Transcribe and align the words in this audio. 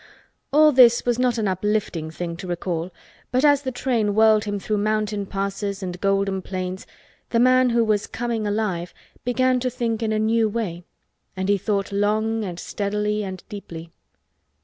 All 0.51 0.71
this 0.71 1.05
was 1.05 1.19
not 1.19 1.37
an 1.37 1.47
uplifting 1.47 2.09
thing 2.09 2.35
to 2.37 2.47
recall, 2.47 2.89
but 3.31 3.45
as 3.45 3.61
the 3.61 3.71
train 3.71 4.15
whirled 4.15 4.45
him 4.45 4.57
through 4.57 4.79
mountain 4.79 5.27
passes 5.27 5.83
and 5.83 6.01
golden 6.01 6.41
plains 6.41 6.87
the 7.29 7.39
man 7.39 7.69
who 7.69 7.85
was 7.85 8.07
"coming 8.07 8.47
alive" 8.47 8.95
began 9.23 9.59
to 9.59 9.69
think 9.69 10.01
in 10.01 10.11
a 10.11 10.17
new 10.17 10.49
way 10.49 10.85
and 11.37 11.49
he 11.49 11.57
thought 11.59 11.91
long 11.91 12.43
and 12.43 12.59
steadily 12.59 13.23
and 13.23 13.43
deeply. 13.47 13.91